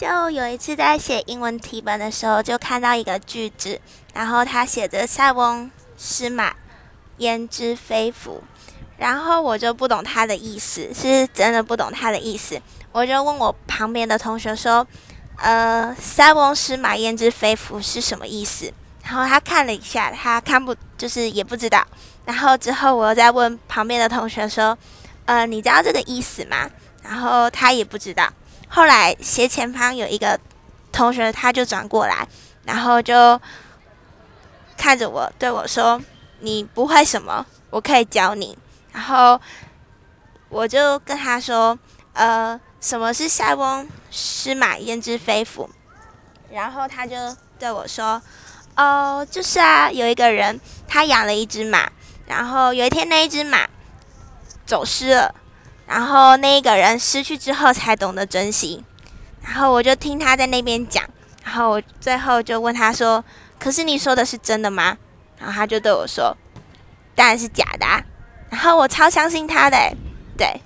[0.00, 3.78] 就有一次在写英文题本的时候，就看到一个句子，
[4.14, 6.54] 然后他写着“塞翁失马，
[7.18, 8.42] 焉知非福”，
[8.96, 12.58] 然后我就不懂他的意思，是真的不懂他的意思。
[12.92, 14.86] 我就问我旁边的同学说
[15.36, 18.72] ：“呃，‘塞翁失马，焉知非福’是什么意思？”
[19.04, 21.86] 然后他看了一下，他看不就是也不知道。
[22.24, 24.78] 然后之后我又再问旁边的同学说
[25.26, 26.70] ：“呃，你知道这个意思吗？”
[27.02, 28.28] 然后他也不知道。
[28.68, 30.38] 后来斜前方有一个
[30.92, 32.26] 同学，他就转过来，
[32.64, 33.40] 然后就
[34.76, 36.00] 看着我对我说
[36.38, 38.56] ：“你不会什么，我可以教你。”
[38.92, 39.40] 然后
[40.48, 41.76] 我就跟他说
[42.14, 45.68] ：“呃，什么是‘塞翁失马，焉知非福’？”
[46.52, 47.16] 然后他就
[47.58, 48.22] 对我说
[48.76, 51.90] ：“哦，就是啊，有一个人他养了一只马，
[52.26, 53.68] 然后有一天那一只马
[54.64, 55.34] 走失了。”
[55.90, 58.84] 然后那一个人失去之后才懂得珍惜，
[59.42, 61.02] 然后我就听他在那边讲，
[61.44, 63.24] 然后我最后就问他说
[63.58, 64.96] ：“可是你说的是真的吗？”
[65.36, 66.36] 然后他就对我说
[67.16, 68.00] ：“当然是假的。”啊
[68.50, 69.96] 然后我超相信他的，
[70.38, 70.60] 对。